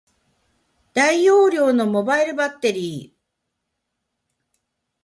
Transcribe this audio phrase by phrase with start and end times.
[0.95, 3.17] 大容量のモバイルバッテリー